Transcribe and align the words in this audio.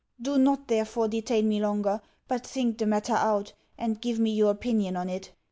Do 0.19 0.39
not, 0.39 0.67
therefore, 0.67 1.07
detain 1.09 1.47
me 1.47 1.59
longer, 1.61 2.01
but 2.27 2.43
think 2.47 2.79
the 2.79 2.87
matter 2.87 3.13
out, 3.13 3.53
and 3.77 4.01
give 4.01 4.17
me 4.17 4.31
your 4.33 4.49
opinion 4.49 4.95
on 4.97 5.09
it. 5.09 5.31